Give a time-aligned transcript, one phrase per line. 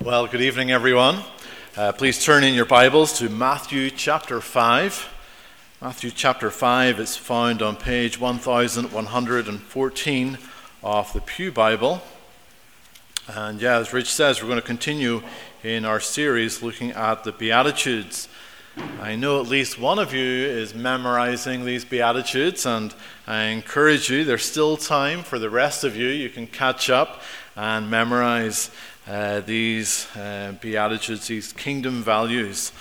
[0.00, 1.24] Well, good evening, everyone.
[1.76, 5.08] Uh, please turn in your Bibles to Matthew chapter 5.
[5.82, 10.38] Matthew chapter 5 is found on page 1114
[10.84, 12.00] of the Pew Bible.
[13.26, 15.20] And yeah, as Rich says, we're going to continue
[15.64, 18.28] in our series looking at the Beatitudes.
[19.02, 22.94] I know at least one of you is memorizing these Beatitudes, and
[23.26, 26.06] I encourage you, there's still time for the rest of you.
[26.06, 27.20] You can catch up
[27.56, 28.70] and memorize
[29.08, 32.72] uh, these uh, Beatitudes, these kingdom values.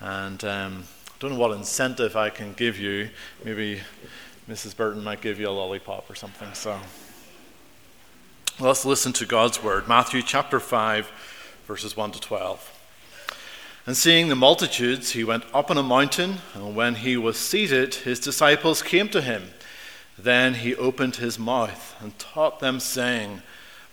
[0.00, 3.08] And um, I don't know what incentive I can give you.
[3.44, 3.80] Maybe
[4.50, 4.76] Mrs.
[4.76, 6.52] Burton might give you a lollipop or something.
[6.54, 6.78] So
[8.58, 9.86] let's listen to God's word.
[9.86, 11.10] Matthew chapter 5,
[11.66, 12.72] verses 1 to 12.
[13.86, 17.94] And seeing the multitudes, he went up on a mountain, and when he was seated,
[17.94, 19.50] his disciples came to him.
[20.18, 23.42] Then he opened his mouth and taught them, saying,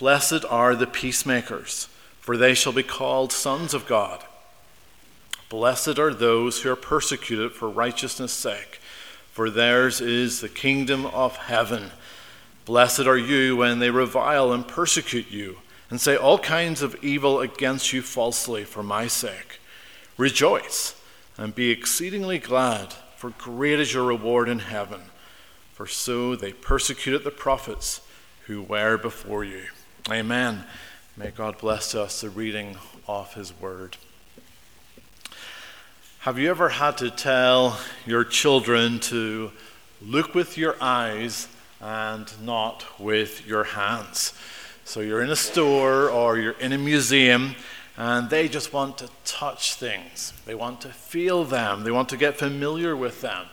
[0.00, 1.86] Blessed are the peacemakers,
[2.20, 4.24] for they shall be called sons of God.
[5.50, 8.80] Blessed are those who are persecuted for righteousness' sake,
[9.30, 11.90] for theirs is the kingdom of heaven.
[12.64, 15.58] Blessed are you when they revile and persecute you,
[15.90, 19.60] and say all kinds of evil against you falsely for my sake.
[20.16, 20.98] Rejoice
[21.36, 25.02] and be exceedingly glad, for great is your reward in heaven.
[25.74, 28.00] For so they persecuted the prophets
[28.46, 29.64] who were before you.
[30.08, 30.64] Amen.
[31.16, 33.98] May God bless us the reading of His Word.
[36.20, 39.52] Have you ever had to tell your children to
[40.00, 41.48] look with your eyes
[41.82, 44.32] and not with your hands?
[44.84, 47.54] So you're in a store or you're in a museum
[47.96, 50.32] and they just want to touch things.
[50.46, 51.84] They want to feel them.
[51.84, 53.46] They want to get familiar with them.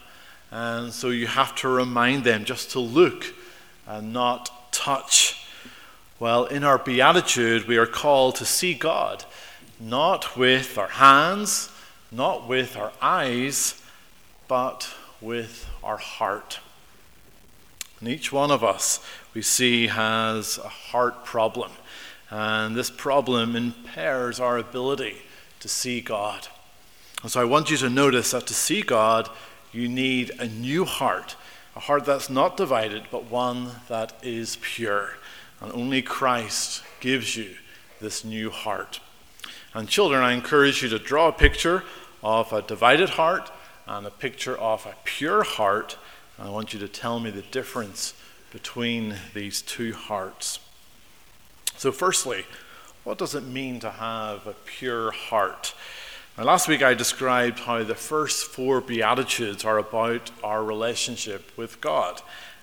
[0.50, 3.26] And so you have to remind them just to look
[3.86, 5.44] and not touch.
[6.20, 9.24] Well, in our beatitude, we are called to see God,
[9.80, 11.70] not with our hands,
[12.12, 13.80] not with our eyes,
[14.48, 14.90] but
[15.22, 16.58] with our heart.
[18.00, 19.00] And each one of us,
[19.36, 21.70] we see, has a heart problem.
[22.32, 25.18] And this problem impairs our ability
[25.60, 26.48] to see God.
[27.22, 29.30] And so I want you to notice that to see God,
[29.72, 31.36] you need a new heart,
[31.76, 35.12] a heart that's not divided, but one that is pure.
[35.62, 37.56] And only Christ gives you
[38.00, 39.00] this new heart.
[39.74, 41.84] And children, I encourage you to draw a picture
[42.24, 43.52] of a divided heart
[43.88, 45.98] and a picture of a pure heart.
[46.40, 48.14] I want you to tell me the difference
[48.52, 50.60] between these two hearts.
[51.78, 52.46] So, firstly,
[53.04, 55.74] what does it mean to have a pure heart?
[56.38, 61.82] Now, last week I described how the first four Beatitudes are about our relationship with
[61.82, 62.22] God.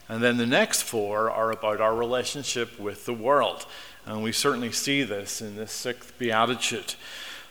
[0.08, 3.66] And then the next four are about our relationship with the world.
[4.06, 6.94] And we certainly see this in this sixth beatitude.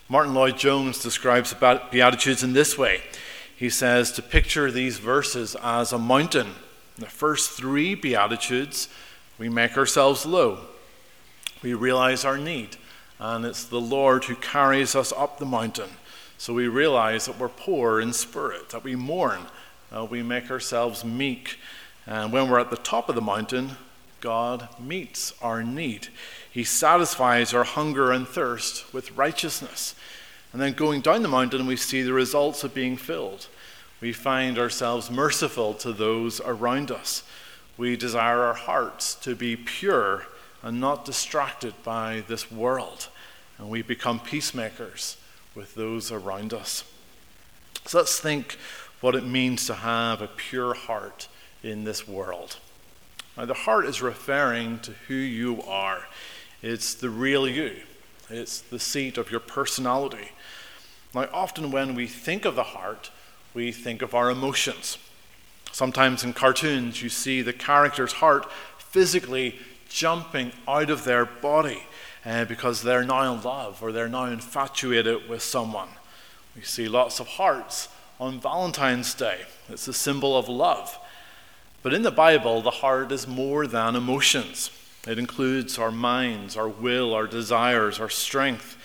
[0.08, 1.54] Martyn Lloyd-Jones describes
[1.92, 3.02] beatitudes in this way.
[3.56, 6.50] He says to picture these verses as a mountain.
[6.98, 8.88] The first three beatitudes,
[9.40, 10.60] we make ourselves low.
[11.64, 12.76] We realize our need,
[13.20, 15.90] and it's the Lord who carries us up the mountain.
[16.38, 19.44] So we realize that we're poor in spirit, that we mourn,
[19.96, 21.58] uh, we make ourselves meek
[22.06, 23.72] and when we're at the top of the mountain,
[24.20, 26.08] God meets our need.
[26.50, 29.96] He satisfies our hunger and thirst with righteousness.
[30.52, 33.48] And then going down the mountain, we see the results of being filled.
[34.02, 37.24] We find ourselves merciful to those around us.
[37.78, 40.28] We desire our hearts to be pure
[40.62, 43.08] and not distracted by this world.
[43.58, 45.18] And we become peacemakers
[45.56, 46.84] with those around us.
[47.86, 48.58] So let's think
[49.02, 51.28] what it means to have a pure heart
[51.64, 52.58] in this world.
[53.38, 56.08] Now, the heart is referring to who you are,
[56.62, 57.78] it's the real you,
[58.30, 60.30] it's the seat of your personality.
[61.14, 63.12] Now, often when we think of the heart,
[63.54, 64.98] we think of our emotions.
[65.72, 71.84] Sometimes in cartoons, you see the character's heart physically jumping out of their body
[72.26, 75.90] uh, because they're now in love or they're now infatuated with someone.
[76.56, 77.90] We see lots of hearts
[78.20, 79.42] on Valentine's Day.
[79.70, 80.98] It's a symbol of love.
[81.84, 84.72] But in the Bible, the heart is more than emotions.
[85.06, 88.78] It includes our minds, our will, our desires, our strength.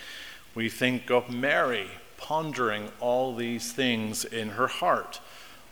[0.57, 1.87] We think of Mary
[2.17, 5.21] pondering all these things in her heart.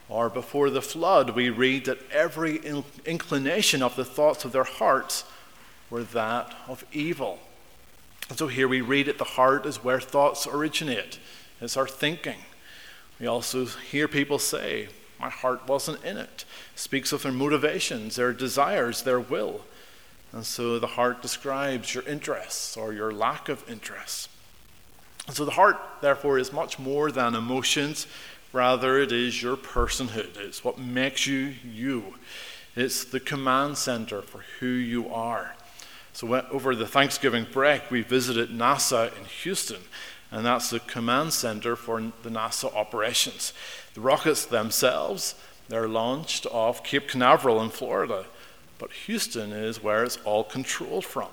[0.08, 2.58] Or before the flood, we read that every
[3.04, 5.24] inclination of the thoughts of their hearts
[5.90, 7.40] were that of evil.
[8.28, 11.18] And so here we read at the heart is where thoughts originate,
[11.60, 12.38] it's our thinking.
[13.18, 16.44] We also hear people say, My heart wasn't in it.
[16.74, 19.62] Speaks of their motivations, their desires, their will.
[20.32, 24.28] And so the heart describes your interests or your lack of interests.
[25.26, 28.06] And so the heart, therefore, is much more than emotions.
[28.52, 30.36] Rather, it is your personhood.
[30.36, 32.14] It's what makes you you.
[32.74, 35.54] It's the command center for who you are.
[36.12, 39.82] So, over the Thanksgiving break, we visited NASA in Houston,
[40.30, 43.52] and that's the command center for the NASA operations.
[43.94, 45.34] The rockets themselves,
[45.68, 48.26] they're launched off Cape Canaveral in Florida,
[48.78, 51.28] but Houston is where it's all controlled from.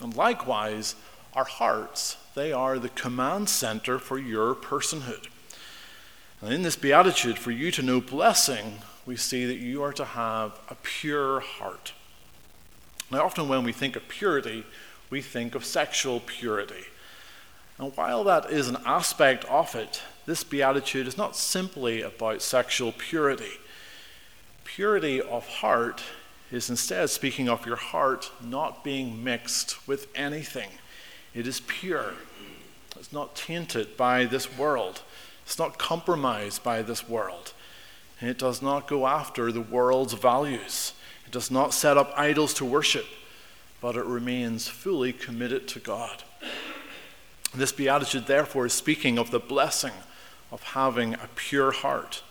[0.00, 0.96] And likewise,
[1.34, 5.26] our hearts, they are the command center for your personhood.
[6.40, 10.04] And in this beatitude, for you to know blessing, we see that you are to
[10.04, 11.92] have a pure heart.
[13.10, 14.64] Now, often when we think of purity,
[15.10, 16.84] we think of sexual purity.
[17.78, 22.92] And while that is an aspect of it, this beatitude is not simply about sexual
[22.92, 23.52] purity.
[24.64, 26.02] Purity of heart
[26.50, 30.70] is instead speaking of your heart not being mixed with anything.
[31.34, 32.14] It is pure,
[32.96, 35.02] it's not tainted by this world,
[35.44, 37.52] it's not compromised by this world.
[38.20, 40.92] It does not go after the world's values
[41.26, 43.06] it does not set up idols to worship,
[43.80, 46.22] but it remains fully committed to God.
[47.54, 49.92] This beatitude, therefore, is speaking of the blessing
[50.50, 52.22] of having a pure heart.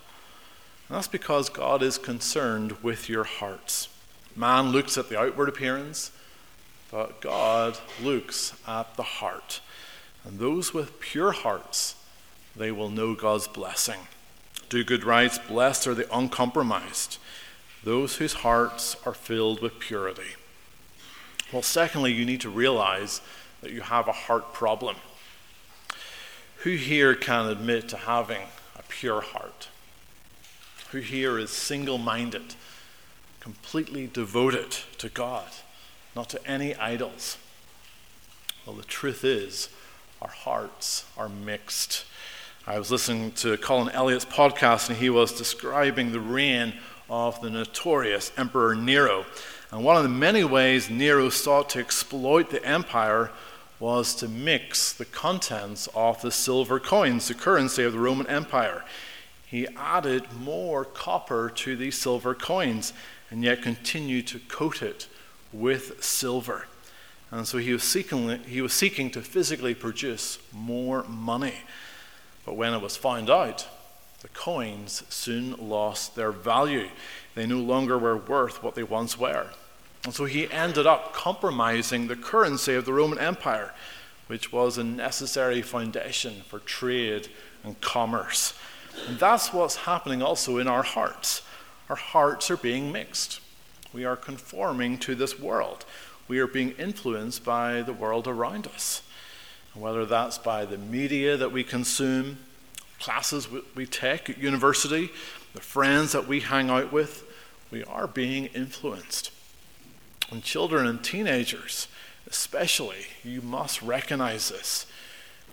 [0.87, 3.87] And that's because God is concerned with your hearts.
[4.35, 6.11] Man looks at the outward appearance,
[6.91, 9.61] but God looks at the heart.
[10.25, 11.95] And those with pure hearts,
[12.55, 13.99] they will know God's blessing.
[14.69, 17.17] Do good rights, blessed are the uncompromised
[17.83, 20.35] those whose hearts are filled with purity.
[21.51, 23.21] Well, secondly, you need to realize
[23.61, 24.95] that you have a heart problem.
[26.63, 28.43] Who here can admit to having
[28.77, 29.67] a pure heart?
[30.91, 32.55] Who here is single minded,
[33.41, 35.49] completely devoted to God,
[36.15, 37.37] not to any idols?
[38.65, 39.67] Well, the truth is,
[40.21, 42.05] our hearts are mixed.
[42.65, 46.75] I was listening to Colin Elliott's podcast, and he was describing the reign
[47.09, 49.25] of the notorious Emperor Nero.
[49.69, 53.31] And one of the many ways Nero sought to exploit the empire
[53.83, 58.81] was to mix the contents of the silver coins, the currency of the Roman Empire.
[59.45, 62.93] He added more copper to these silver coins
[63.29, 65.09] and yet continued to coat it
[65.51, 66.67] with silver.
[67.29, 71.55] And so he was seeking, he was seeking to physically produce more money.
[72.45, 73.67] But when it was found out
[74.21, 76.87] the coins soon lost their value.
[77.35, 79.49] They no longer were worth what they once were.
[80.05, 83.73] And so he ended up compromising the currency of the Roman Empire,
[84.27, 87.29] which was a necessary foundation for trade
[87.63, 88.53] and commerce.
[89.07, 91.41] And that's what's happening also in our hearts.
[91.89, 93.39] Our hearts are being mixed.
[93.93, 95.85] We are conforming to this world.
[96.27, 99.01] We are being influenced by the world around us.
[99.73, 102.37] whether that's by the media that we consume,
[102.99, 105.09] classes we take at university,
[105.53, 107.23] the friends that we hang out with,
[107.71, 109.31] we are being influenced.
[110.33, 111.87] And children and teenagers,
[112.27, 114.87] especially, you must recognize this.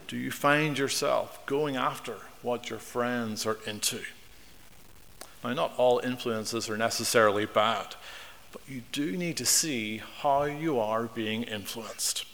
[0.09, 4.01] Do you find yourself going after what your friends are into?
[5.45, 7.95] Now, not all influences are necessarily bad,
[8.53, 12.25] but you do need to see how you are being influenced.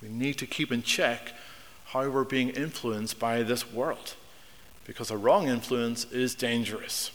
[0.00, 1.32] We need to keep in check
[1.86, 4.14] how we're being influenced by this world.
[4.84, 7.10] Because a wrong influence is dangerous.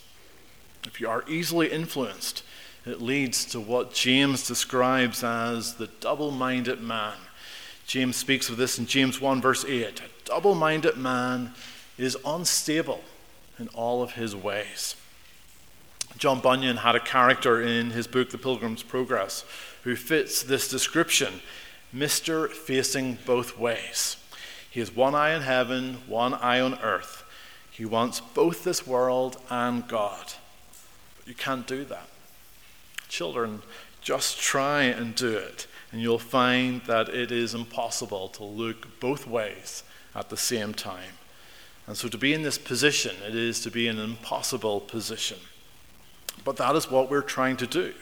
[0.84, 2.42] If you are easily influenced,
[2.86, 7.14] it leads to what James describes as the double minded man.
[7.86, 10.00] James speaks of this in James 1, verse 8.
[10.00, 11.52] A double minded man
[11.96, 13.02] is unstable
[13.58, 14.96] in all of his ways.
[16.18, 19.44] John Bunyan had a character in his book, The Pilgrim's Progress,
[19.82, 21.40] who fits this description
[21.94, 22.48] Mr.
[22.48, 24.16] Facing Both Ways.
[24.70, 27.24] He has one eye in heaven, one eye on earth.
[27.70, 30.32] He wants both this world and God.
[31.16, 32.08] But you can't do that.
[33.14, 33.62] Children,
[34.00, 39.24] just try and do it, and you'll find that it is impossible to look both
[39.24, 39.84] ways
[40.16, 41.12] at the same time.
[41.86, 45.38] And so to be in this position, it is to be in an impossible position.
[46.44, 47.94] But that is what we're trying to do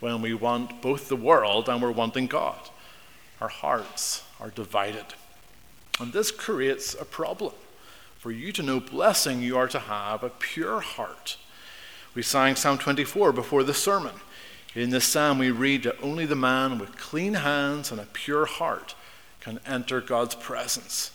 [0.00, 2.58] when we want both the world and we're wanting God.
[3.40, 5.14] Our hearts are divided.
[6.00, 7.52] And this creates a problem.
[8.18, 11.36] For you to know blessing, you are to have a pure heart.
[12.16, 14.14] We sang Psalm 24 before the sermon.
[14.76, 18.44] In this psalm, we read that only the man with clean hands and a pure
[18.44, 18.94] heart
[19.40, 21.12] can enter God's presence.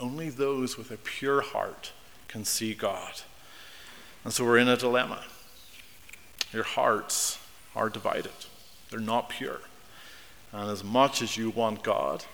[0.00, 1.90] Only those with a pure heart
[2.28, 3.22] can see God.
[4.22, 5.24] And so we're in a dilemma.
[6.52, 7.40] Your hearts
[7.74, 8.30] are divided,
[8.90, 9.62] they're not pure.
[10.52, 12.24] And as much as you want God,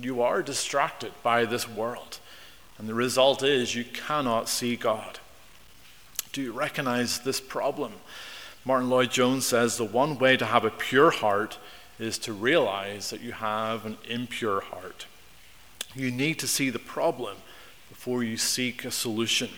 [0.00, 2.20] you are distracted by this world.
[2.78, 5.18] And the result is you cannot see God.
[6.32, 7.94] Do you recognize this problem?
[8.64, 11.58] Martyn Lloyd-Jones says the one way to have a pure heart
[11.98, 15.06] is to realize that you have an impure heart.
[15.94, 17.36] You need to see the problem
[17.88, 19.50] before you seek a solution.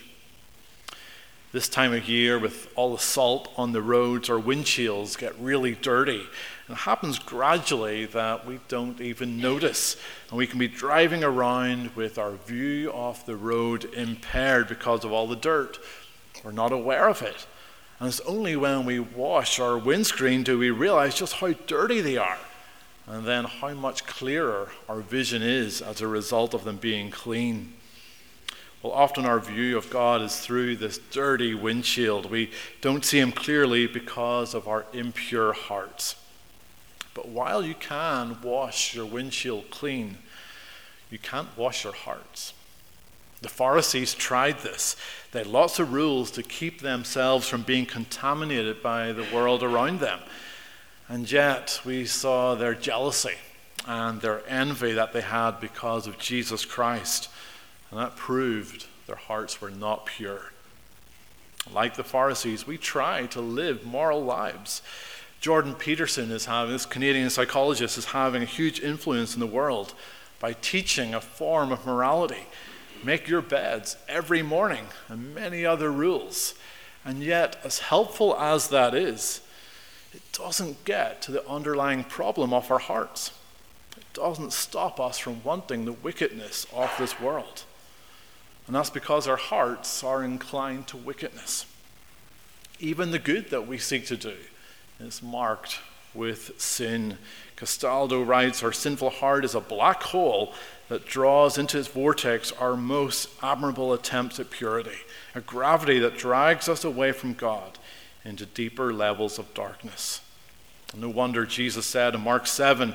[1.52, 5.72] This time of year, with all the salt on the roads, our windshields get really
[5.72, 6.26] dirty.
[6.66, 9.96] And it happens gradually that we don't even notice.
[10.30, 15.12] And we can be driving around with our view off the road impaired because of
[15.12, 15.78] all the dirt.
[16.42, 17.46] We're not aware of it.
[17.98, 22.16] And it's only when we wash our windscreen do we realize just how dirty they
[22.16, 22.38] are.
[23.06, 27.74] And then how much clearer our vision is as a result of them being clean.
[28.82, 32.30] Well, often our view of God is through this dirty windshield.
[32.30, 36.16] We don't see Him clearly because of our impure hearts.
[37.14, 40.18] But while you can wash your windshield clean,
[41.10, 42.52] you can't wash your hearts.
[43.44, 44.96] The Pharisees tried this.
[45.30, 50.00] They had lots of rules to keep themselves from being contaminated by the world around
[50.00, 50.20] them.
[51.10, 53.34] And yet, we saw their jealousy
[53.86, 57.28] and their envy that they had because of Jesus Christ.
[57.90, 60.50] And that proved their hearts were not pure.
[61.70, 64.80] Like the Pharisees, we try to live moral lives.
[65.42, 69.92] Jordan Peterson is having, this Canadian psychologist, is having a huge influence in the world
[70.40, 72.46] by teaching a form of morality.
[73.04, 76.54] Make your beds every morning, and many other rules.
[77.04, 79.42] And yet, as helpful as that is,
[80.14, 83.32] it doesn't get to the underlying problem of our hearts.
[83.96, 87.64] It doesn't stop us from wanting the wickedness of this world.
[88.66, 91.66] And that's because our hearts are inclined to wickedness.
[92.80, 94.36] Even the good that we seek to do
[94.98, 95.80] is marked
[96.14, 97.18] with sin.
[97.56, 100.54] Castaldo writes Our sinful heart is a black hole
[100.88, 104.98] that draws into its vortex our most admirable attempts at purity,
[105.34, 107.78] a gravity that drags us away from God
[108.24, 110.20] into deeper levels of darkness.
[110.96, 112.94] No wonder Jesus said in Mark 7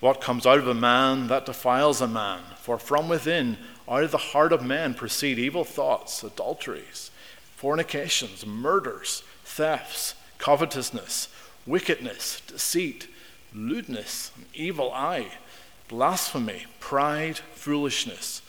[0.00, 4.10] What comes out of a man, that defiles a man, for from within, out of
[4.10, 7.10] the heart of man proceed evil thoughts, adulteries,
[7.56, 11.28] fornications, murders, thefts, covetousness,
[11.66, 13.08] wickedness, deceit,
[13.54, 15.28] lewdness, and evil eye,
[15.94, 18.42] blasphemy, pride, foolishness.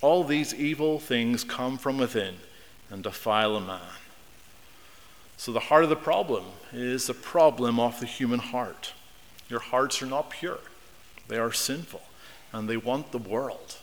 [0.00, 2.36] All these evil things come from within
[2.90, 3.98] and defile a man.
[5.36, 8.92] So, the heart of the problem is the problem of the human heart.
[9.48, 10.60] Your hearts are not pure,
[11.26, 12.02] they are sinful,
[12.52, 13.78] and they want the world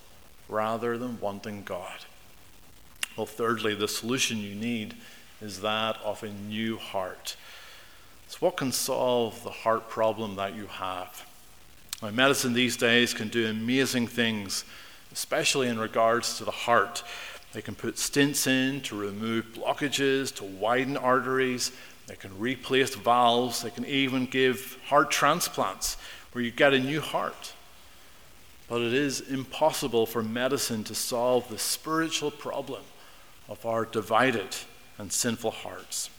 [0.47, 2.05] rather than wanting God.
[3.17, 4.95] Well, thirdly, the solution you need
[5.41, 7.35] is that of a new heart.
[8.29, 11.25] So, what can solve the heart problem that you have?
[12.01, 14.65] Now, medicine these days can do amazing things,
[15.11, 17.03] especially in regards to the heart.
[17.53, 21.71] They can put stents in to remove blockages, to widen arteries.
[22.05, 23.63] They can replace valves.
[23.63, 25.97] They can even give heart transplants
[26.33, 27.53] where you get a new heart.
[28.69, 32.83] But it is impossible for medicine to solve the spiritual problem
[33.49, 34.55] of our divided
[34.99, 36.11] and sinful hearts.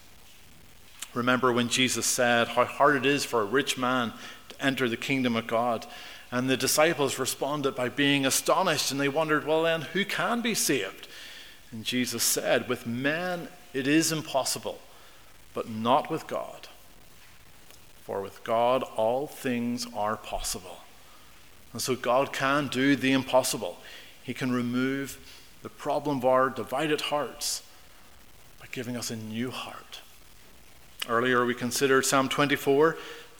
[1.14, 4.12] Remember when Jesus said how hard it is for a rich man
[4.60, 5.86] enter the kingdom of God.
[6.30, 10.54] And the disciples responded by being astonished and they wondered, well, then, who can be
[10.54, 11.08] saved?
[11.70, 14.78] And Jesus said, With man it is impossible,
[15.54, 16.68] but not with God.
[18.02, 20.78] For with God all things are possible.
[21.72, 23.78] And so God can do the impossible.
[24.22, 25.18] He can remove
[25.62, 27.62] the problem of our divided hearts
[28.60, 30.00] by giving us a new heart.
[31.08, 32.96] Earlier, we considered Psalm 24.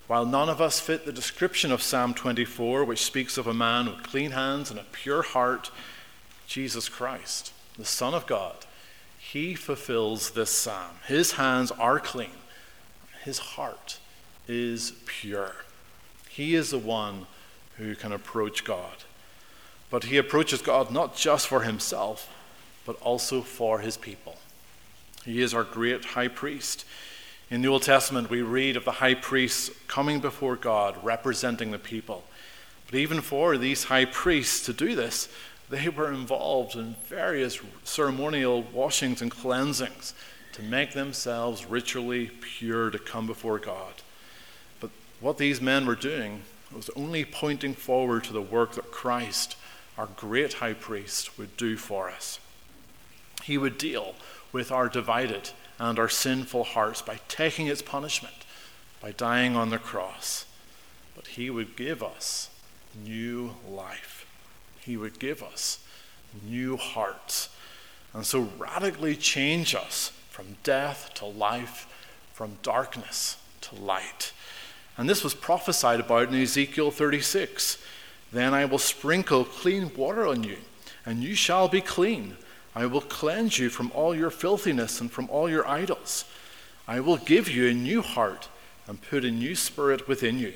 [0.09, 3.87] While none of us fit the description of Psalm 24, which speaks of a man
[3.87, 5.71] with clean hands and a pure heart,
[6.47, 8.57] Jesus Christ, the Son of God,
[9.19, 10.97] he fulfills this psalm.
[11.07, 12.31] His hands are clean,
[13.23, 13.99] his heart
[14.49, 15.57] is pure.
[16.31, 17.27] He is the one
[17.77, 19.05] who can approach God.
[19.91, 22.35] But he approaches God not just for himself,
[22.87, 24.37] but also for his people.
[25.27, 26.87] He is our great high priest.
[27.51, 31.79] In the Old Testament, we read of the high priests coming before God, representing the
[31.79, 32.25] people.
[32.87, 35.29] But even for these high priests to do this,
[35.71, 40.15] They were involved in various ceremonial washings and cleansings
[40.53, 43.93] to make themselves ritually pure to come before God.
[44.81, 44.91] But
[45.21, 46.43] what these men were doing
[46.75, 49.57] was only pointing forward to the work that Christ,
[49.99, 52.41] our great high priest, would do for us.
[53.45, 54.15] He would deal
[54.53, 58.35] with our divided and our sinful hearts by taking its punishment,
[59.01, 60.45] by dying on the cross.
[61.15, 62.51] But He would give us
[63.05, 64.27] new life.
[64.81, 65.85] He would give us
[66.45, 67.49] new hearts.
[68.13, 71.87] And so radically change us from death to life,
[72.33, 74.33] from darkness to light.
[74.97, 77.79] And this was prophesied about in Ezekiel 36.
[78.33, 80.59] Then I will sprinkle clean water on you,
[81.07, 82.37] and you shall be clean.
[82.79, 86.25] I will cleanse you from all your filthiness and from all your idols.
[86.87, 88.49] I will give you a new heart
[88.87, 90.55] and put a new spirit within you.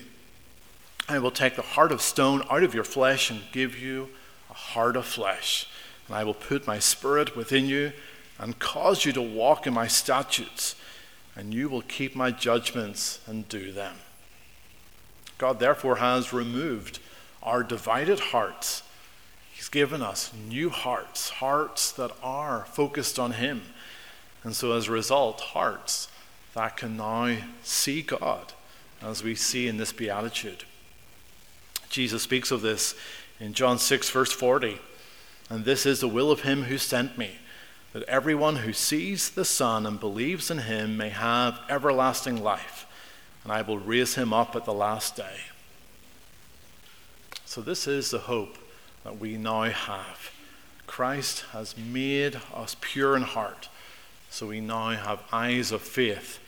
[1.09, 4.09] I will take the heart of stone out of your flesh and give you
[4.49, 5.67] a heart of flesh.
[6.07, 7.91] And I will put my spirit within you
[8.39, 10.77] and cause you to walk in my statutes,
[11.35, 13.97] and you will keep my judgments and do them.
[15.39, 17.01] God, therefore, has removed
[17.43, 18.85] our divided hearts
[19.53, 23.63] He's given us new hearts, hearts that are focused on Him.
[24.43, 26.09] And so, as a result, hearts
[26.55, 28.53] that can now see God,
[29.01, 30.65] as we see in this beatitude.
[31.89, 32.95] Jesus speaks of this
[33.39, 34.79] in John 6, verse 40.
[35.51, 37.33] And this is the will of Him who sent me,
[37.93, 42.87] that everyone who sees the Son and believes in Him may have everlasting life,
[43.45, 45.41] and I will raise him up at the last day.
[47.45, 48.57] So, this is the hope
[49.05, 50.31] that we now have.
[50.87, 53.69] Christ has made us pure in heart,
[54.31, 56.39] so we now have eyes of faith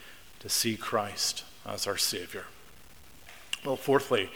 [0.41, 2.45] to see Christ as our Savior.
[3.65, 4.31] Well, fourthly,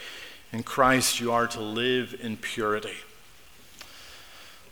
[0.53, 2.97] in Christ you are to live in purity.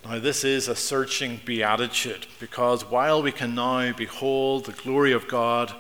[0.05, 5.27] Now, this is a searching beatitude because while we can now behold the glory of
[5.27, 5.73] God,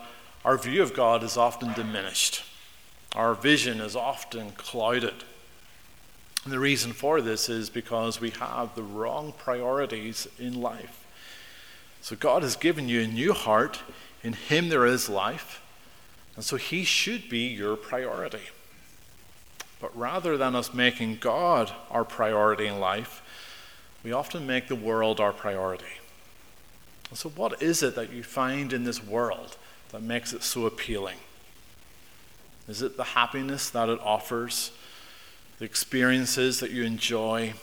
[0.44, 2.42] our view of God is often diminished.
[3.14, 5.24] Our vision is often clouded.
[6.46, 11.04] And the reason for this is because we have the wrong priorities in life.
[12.02, 13.80] So God has given you a new heart.
[14.22, 15.61] In Him there is life.
[16.37, 18.44] And so He should be your priority.
[19.80, 23.22] But rather than us making God our priority in life,
[24.04, 25.85] we often make the world our priority.
[27.11, 29.56] And so, what is it that you find in this world
[29.88, 31.16] that makes it so appealing?
[32.68, 34.70] Is it the happiness that it offers?
[35.59, 37.55] The experiences that you enjoy,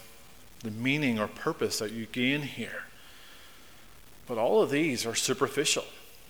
[0.64, 2.84] the meaning or purpose that you gain here.
[4.28, 5.86] But all of these are superficial,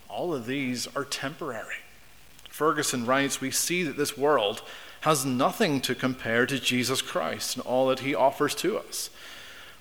[0.09, 1.75] all of these are temporary.
[2.49, 4.61] Ferguson writes We see that this world
[5.01, 9.09] has nothing to compare to Jesus Christ and all that he offers to us.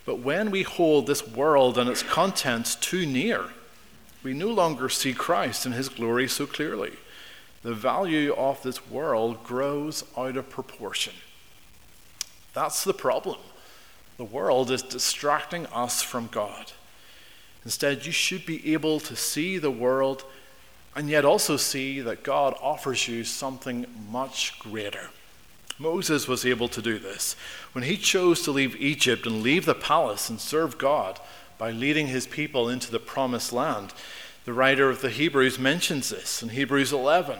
[0.05, 3.45] But when we hold this world and its contents too near,
[4.23, 6.93] we no longer see Christ and his glory so clearly.
[7.63, 11.13] The value of this world grows out of proportion.
[12.55, 13.39] That's the problem.
[14.19, 16.73] The world is distracting us from God.
[17.65, 20.25] Instead, you should be able to see the world
[20.95, 25.11] and yet also see that God offers you something much greater.
[25.79, 27.35] Moses was able to do this.
[27.73, 31.19] When he chose to leave Egypt and leave the palace and serve God
[31.57, 33.95] by leading his people into the promised land,
[34.45, 37.39] the writer of the Hebrews mentions this in Hebrews 11,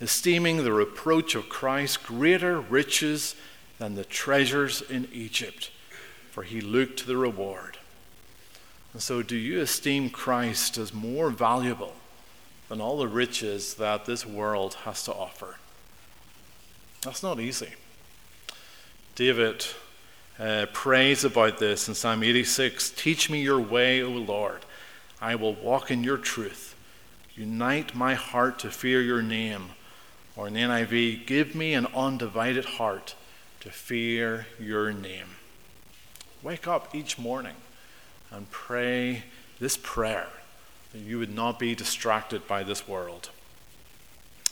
[0.00, 3.34] esteeming the reproach of Christ greater riches
[3.78, 5.70] than the treasures in Egypt,
[6.30, 7.78] for he looked to the reward.
[8.92, 11.94] And so, do you esteem Christ as more valuable
[12.68, 15.56] than all the riches that this world has to offer?
[17.02, 17.70] That's not easy.
[19.14, 19.66] David
[20.38, 24.64] uh, prays about this in Psalm 86 Teach me your way, O Lord.
[25.20, 26.74] I will walk in your truth.
[27.36, 29.70] Unite my heart to fear your name.
[30.36, 33.14] Or in NIV, give me an undivided heart
[33.64, 35.36] to fear your name.
[36.42, 37.56] Wake up each morning
[38.30, 39.24] and pray
[39.58, 40.28] this prayer
[40.92, 43.30] that you would not be distracted by this world.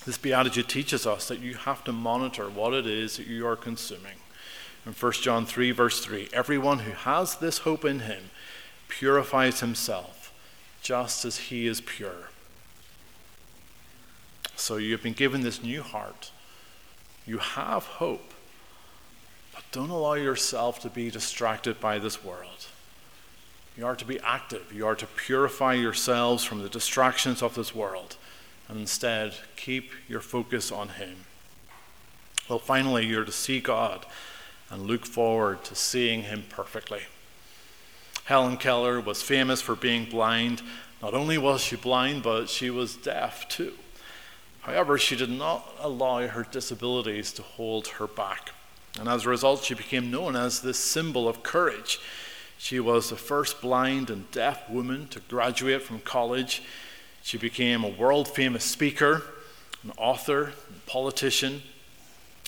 [0.07, 3.55] This beatitude teaches us that you have to monitor what it is that you are
[3.55, 4.17] consuming.
[4.87, 8.31] In 1 John 3, verse 3, everyone who has this hope in him
[8.89, 10.33] purifies himself
[10.81, 12.31] just as he is pure.
[14.57, 16.33] So you have been given this new heart.
[17.27, 18.32] You have hope.
[19.73, 22.67] Don't allow yourself to be distracted by this world.
[23.75, 24.71] You are to be active.
[24.71, 28.17] You are to purify yourselves from the distractions of this world
[28.69, 31.25] and instead keep your focus on Him.
[32.51, 34.05] Well, finally, you're to see God
[34.71, 37.05] and look forward to seeing Him perfectly.
[38.25, 40.61] Helen Keller was famous for being blind.
[41.01, 43.73] Not only was she blind, but she was deaf too.
[44.61, 48.51] However, she did not allow her disabilities to hold her back.
[48.99, 51.99] And as a result, she became known as this symbol of courage.
[52.59, 56.63] She was the first blind and deaf woman to graduate from college.
[57.23, 59.23] She became a world famous speaker,
[59.83, 61.63] an author, a politician.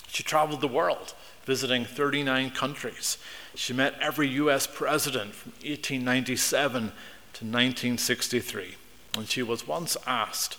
[0.07, 3.17] She traveled the world, visiting 39 countries.
[3.55, 4.67] She met every U.S.
[4.67, 8.75] president from 1897 to 1963.
[9.17, 10.57] And she was once asked,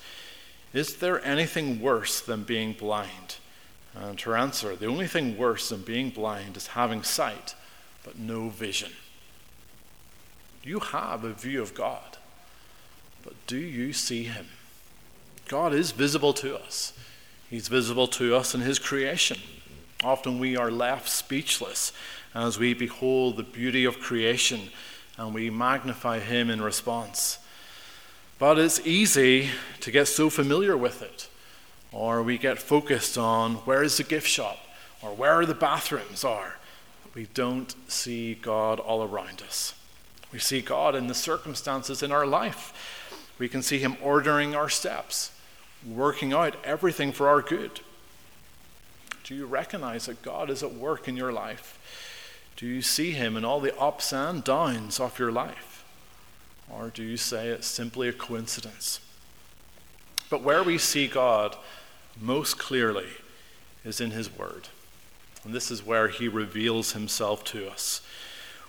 [0.73, 3.37] Is there anything worse than being blind?
[3.97, 7.55] Uh, and her answer, the only thing worse than being blind is having sight
[8.05, 8.93] but no vision.
[10.63, 12.19] You have a view of God,
[13.25, 14.47] but do you see Him?
[15.49, 16.93] God is visible to us.
[17.51, 19.39] He's visible to us in His creation.
[20.05, 21.93] Often we are left speechless
[22.35, 24.71] as we behold the beauty of creation
[25.17, 27.39] and we magnify Him in response.
[28.39, 29.49] But it's easy
[29.81, 31.29] to get so familiar with it
[31.93, 34.59] or we get focused on where is the gift shop
[35.03, 36.57] or where are the bathrooms are.
[37.15, 39.75] We don't see God all around us.
[40.33, 42.73] We see God in the circumstances in our life.
[43.39, 45.31] We can see Him ordering our steps,
[45.87, 47.81] working out everything for our good.
[49.25, 51.79] Do you recognize that God is at work in your life?
[52.57, 55.85] Do you see Him in all the ups and downs of your life?
[56.71, 59.01] Or do you say it's simply a coincidence?
[60.31, 61.57] But where we see God
[62.21, 63.09] most clearly
[63.85, 64.69] is in his word.
[65.45, 68.01] And this is where he reveals himself to us.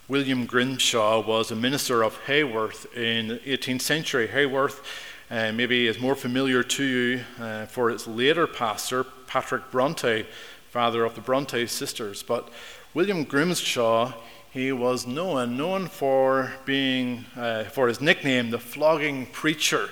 [0.08, 4.28] William Grimshaw was a minister of Haworth in the 18th century.
[4.28, 4.82] Haworth
[5.30, 10.26] uh, maybe is more familiar to you uh, for its later pastor, Patrick Bronte,
[10.70, 12.24] father of the Bronte sisters.
[12.24, 12.48] But
[12.94, 14.14] William Grimshaw,
[14.52, 19.90] he was known, known for being, uh, for his nickname, the flogging preacher,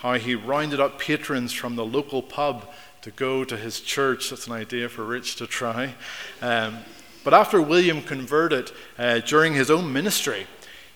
[0.00, 2.66] how he rounded up patrons from the local pub
[3.02, 4.30] to go to his church.
[4.30, 5.94] That's an idea for Rich to try.
[6.40, 6.78] Um,
[7.22, 10.46] but after William converted uh, during his own ministry,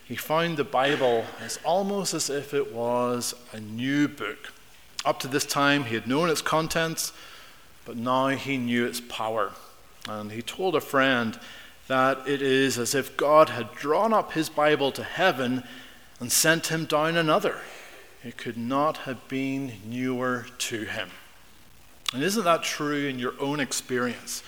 [0.05, 4.51] he found the Bible as almost as if it was a new book.
[5.03, 7.13] Up to this time, he had known its contents,
[7.85, 9.51] but now he knew its power.
[10.09, 11.39] And he told a friend
[11.87, 15.63] that it is as if God had drawn up his Bible to heaven
[16.19, 17.59] and sent him down another.
[18.25, 21.11] It could not have been newer to him.
[22.11, 24.41] And isn't that true in your own experience?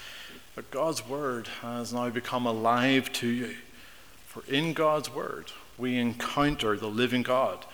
[0.56, 3.56] That God's Word has now become alive to you.
[4.26, 7.66] For in God's Word, we encounter the living God.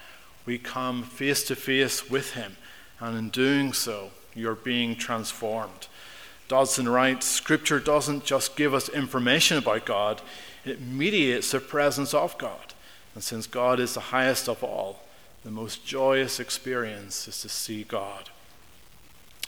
[0.45, 2.57] We come face to face with Him.
[2.99, 5.87] And in doing so, you're being transformed.
[6.49, 10.21] Dodson writes Scripture doesn't just give us information about God,
[10.65, 12.73] it mediates the presence of God.
[13.15, 15.02] And since God is the highest of all,
[15.43, 18.29] the most joyous experience is to see God.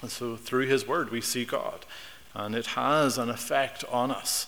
[0.01, 1.85] And so through his word, we see God.
[2.33, 4.47] And it has an effect on us.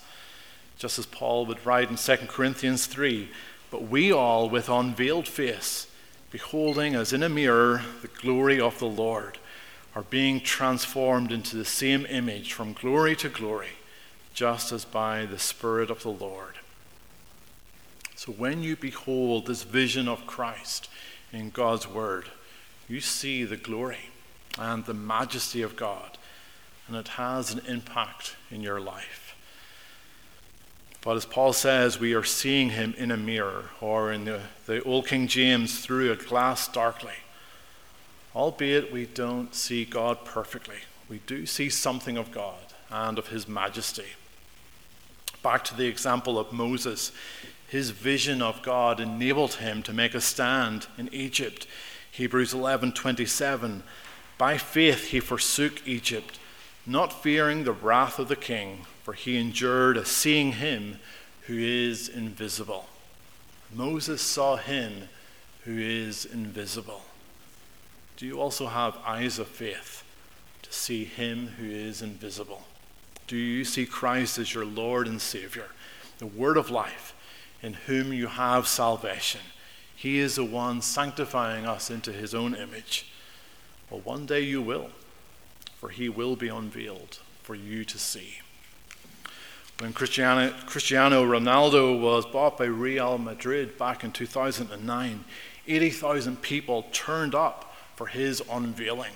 [0.77, 3.29] Just as Paul would write in 2 Corinthians 3
[3.71, 5.87] But we all, with unveiled face,
[6.31, 9.37] beholding as in a mirror the glory of the Lord,
[9.95, 13.77] are being transformed into the same image from glory to glory,
[14.33, 16.55] just as by the Spirit of the Lord.
[18.15, 20.89] So when you behold this vision of Christ
[21.31, 22.25] in God's Word,
[22.87, 24.09] you see the glory
[24.57, 26.17] and the majesty of God,
[26.87, 29.35] and it has an impact in your life.
[31.01, 34.83] But as Paul says, we are seeing him in a mirror, or in the, the
[34.83, 37.13] Old King James, through a glass darkly.
[38.35, 42.59] Albeit we don't see God perfectly, we do see something of God
[42.91, 44.05] and of his majesty.
[45.47, 47.13] Back to the example of Moses,
[47.69, 51.65] his vision of God enabled him to make a stand in Egypt.
[52.11, 53.81] Hebrews 11:27
[54.37, 56.37] by faith he forsook Egypt,
[56.85, 60.99] not fearing the wrath of the king, for he endured as seeing him
[61.43, 62.89] who is invisible.
[63.73, 65.07] Moses saw him
[65.63, 67.05] who is invisible.
[68.17, 70.03] Do you also have eyes of faith
[70.63, 72.65] to see him who is invisible?
[73.27, 75.67] Do you see Christ as your Lord and Savior,
[76.17, 77.13] the Word of life,
[77.61, 79.41] in whom you have salvation?
[79.93, 83.11] He is the one sanctifying us into his own image.
[83.89, 84.89] Well, one day you will,
[85.75, 88.39] for he will be unveiled for you to see.
[89.79, 95.25] When Cristiano, Cristiano Ronaldo was bought by Real Madrid back in 2009,
[95.67, 99.11] 80,000 people turned up for his unveiling.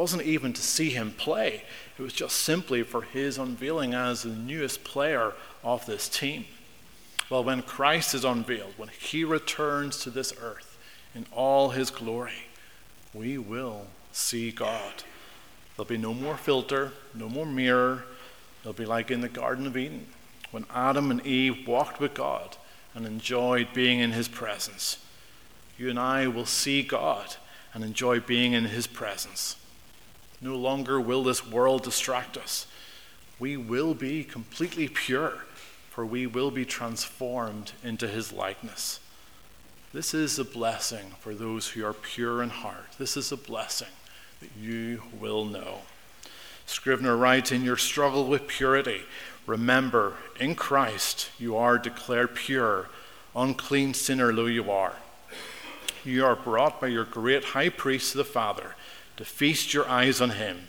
[0.00, 1.62] Wasn't even to see him play,
[1.98, 6.46] it was just simply for his unveiling as the newest player of this team.
[7.28, 10.78] Well, when Christ is unveiled, when he returns to this earth
[11.14, 12.46] in all his glory,
[13.12, 15.04] we will see God.
[15.76, 18.04] There'll be no more filter, no more mirror.
[18.62, 20.06] It'll be like in the Garden of Eden
[20.50, 22.56] when Adam and Eve walked with God
[22.94, 24.96] and enjoyed being in his presence.
[25.76, 27.36] You and I will see God
[27.74, 29.56] and enjoy being in his presence.
[30.40, 32.66] No longer will this world distract us.
[33.38, 35.44] We will be completely pure
[35.90, 39.00] for we will be transformed into his likeness.
[39.92, 42.92] This is a blessing for those who are pure in heart.
[42.96, 43.88] This is a blessing
[44.40, 45.80] that you will know.
[46.64, 49.02] Scrivener writes In your struggle with purity,
[49.46, 52.88] remember, in Christ you are declared pure,
[53.34, 54.94] unclean sinner though you are.
[56.04, 58.76] You are brought by your great high priest the Father
[59.20, 60.66] to feast your eyes on him.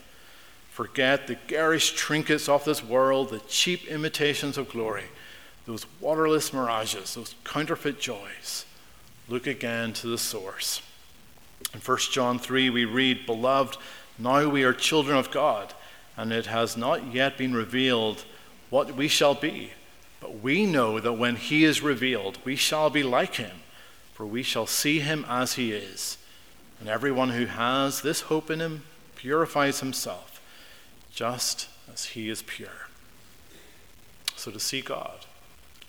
[0.72, 5.06] Forget the garish trinkets of this world, the cheap imitations of glory,
[5.66, 8.66] those waterless mirages, those counterfeit joys.
[9.30, 10.82] Look again to the source.
[11.74, 13.78] In 1 John 3, we read, Beloved,
[14.20, 15.74] now we are children of God,
[16.18, 18.26] and it has not yet been revealed
[18.70, 19.72] what we shall be.
[20.20, 23.62] But we know that when he is revealed, we shall be like him,
[24.14, 26.18] for we shall see him as he is.
[26.82, 28.84] And everyone who has this hope in him
[29.16, 30.42] purifies himself
[31.14, 32.88] just as He is pure.
[34.36, 35.26] So, to see God,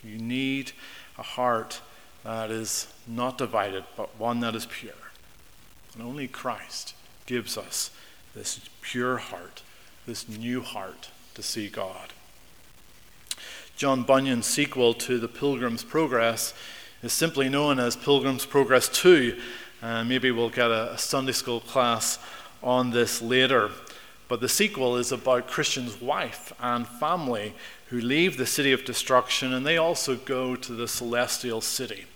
[0.05, 0.73] you need
[1.17, 1.81] a heart
[2.25, 4.93] that is not divided, but one that is pure.
[5.95, 7.91] And only Christ gives us
[8.35, 9.63] this pure heart,
[10.07, 12.13] this new heart to see God.
[13.77, 16.53] John Bunyan's sequel to The Pilgrim's Progress
[17.03, 19.41] is simply known as Pilgrim's Progress 2.
[19.83, 22.21] Uh, maybe we'll get a, a Sunday school class
[22.63, 23.71] on this later.
[24.29, 27.55] But the sequel is about Christian's wife and family
[27.89, 32.07] who leave the city of destruction and they also go to the celestial city.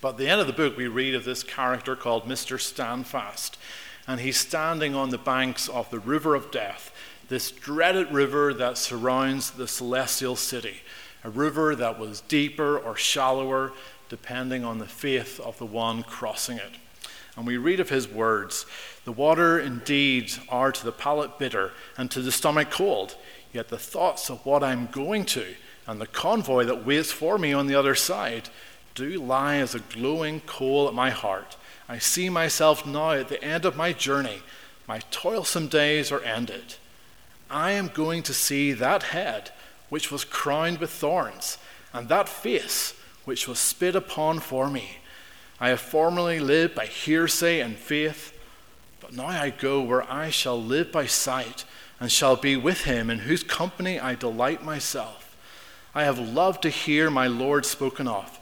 [0.00, 2.60] But at the end of the book, we read of this character called Mr.
[2.60, 3.56] Standfast.
[4.06, 6.92] And he's standing on the banks of the river of death,
[7.28, 10.82] this dreaded river that surrounds the celestial city,
[11.22, 13.72] a river that was deeper or shallower,
[14.08, 16.72] depending on the faith of the one crossing it.
[17.36, 18.66] And we read of his words
[19.04, 23.16] The water indeed are to the palate bitter and to the stomach cold,
[23.52, 25.54] yet the thoughts of what I'm going to
[25.86, 28.48] and the convoy that waits for me on the other side
[28.94, 31.56] do lie as a glowing coal at my heart.
[31.88, 34.42] I see myself now at the end of my journey.
[34.86, 36.76] My toilsome days are ended.
[37.50, 39.50] I am going to see that head
[39.90, 41.58] which was crowned with thorns,
[41.92, 44.98] and that face which was spit upon for me.
[45.60, 48.38] I have formerly lived by hearsay and faith,
[49.00, 51.64] but now I go where I shall live by sight
[52.00, 55.36] and shall be with him in whose company I delight myself.
[55.94, 58.40] I have loved to hear my Lord spoken of,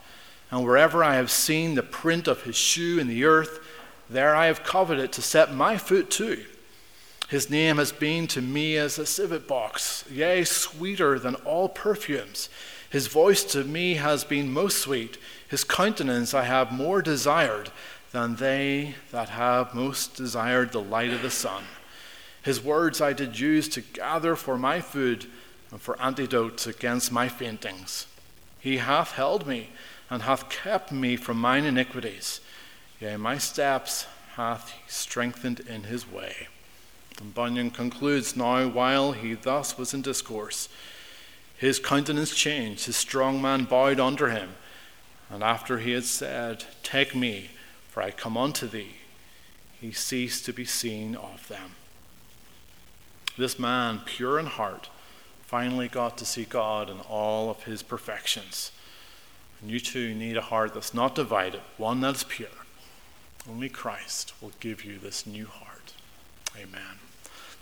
[0.51, 3.61] and wherever I have seen the print of his shoe in the earth,
[4.09, 6.45] there I have coveted to set my foot too.
[7.29, 12.49] His name has been to me as a civet box, yea, sweeter than all perfumes.
[12.93, 15.17] His voice to me has been most sweet.
[15.49, 17.71] His countenance I have more desired
[18.11, 21.65] than they that have most desired the light of the sun.
[22.43, 25.25] His words I did use to gather for my food
[25.71, 28.07] and for antidotes against my faintings.
[28.61, 29.71] He hath held me
[30.11, 32.41] and hath kept me from mine iniquities.
[33.01, 36.49] Yea, my steps hath he strengthened in his way.
[37.19, 40.69] And Bunyan concludes now, while he thus was in discourse,
[41.63, 44.55] his countenance changed, his strong man bowed under him.
[45.31, 47.51] And after he had said, Take me,
[47.89, 48.97] for I come unto thee,
[49.81, 51.77] he ceased to be seen of them.
[53.39, 54.89] This man, pure in heart,
[55.43, 58.73] finally got to see God in all of his perfections.
[59.61, 62.49] And you too need a heart that's not divided, one that's pure.
[63.49, 65.95] Only Christ will give you this new heart.
[66.57, 66.99] Amen.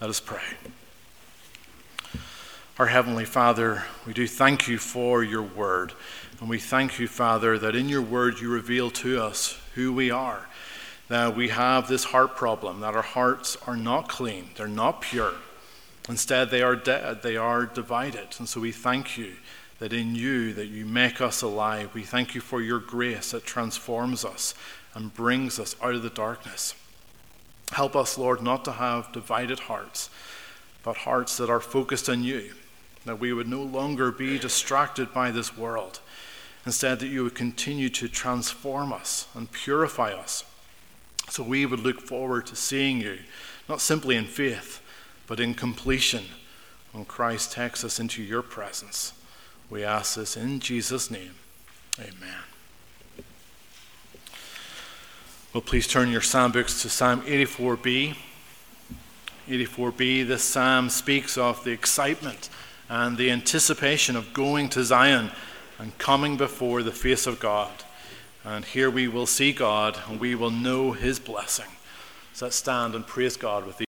[0.00, 0.40] Let us pray.
[2.80, 5.92] Our Heavenly Father, we do thank you for your word.
[6.40, 10.10] And we thank you, Father, that in your word you reveal to us who we
[10.10, 10.48] are.
[11.08, 15.34] That we have this heart problem, that our hearts are not clean, they're not pure.
[16.08, 18.28] Instead, they are dead, they are divided.
[18.38, 19.34] And so we thank you
[19.78, 21.92] that in you that you make us alive.
[21.92, 24.54] We thank you for your grace that transforms us
[24.94, 26.74] and brings us out of the darkness.
[27.72, 30.08] Help us, Lord, not to have divided hearts,
[30.82, 32.54] but hearts that are focused on you
[33.04, 36.00] that we would no longer be distracted by this world.
[36.66, 40.44] Instead, that you would continue to transform us and purify us.
[41.30, 43.18] So we would look forward to seeing you,
[43.68, 44.82] not simply in faith,
[45.26, 46.24] but in completion
[46.92, 49.12] when Christ takes us into your presence.
[49.70, 51.36] We ask this in Jesus' name.
[51.98, 52.42] Amen.
[55.54, 58.16] Well, please turn your psalm books to Psalm 84b.
[59.48, 62.48] 84b, this psalm speaks of the excitement
[62.90, 65.31] and the anticipation of going to Zion
[65.79, 67.70] and coming before the face of God.
[68.44, 71.70] And here we will see God and we will know his blessing.
[72.35, 73.89] So let's stand and praise God with these.